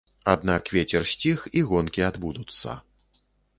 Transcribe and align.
Аднак 0.31 0.71
вецер 0.77 1.05
сціх 1.11 1.45
і 1.61 1.63
гонкі 1.69 2.07
адбудуцца. 2.09 2.77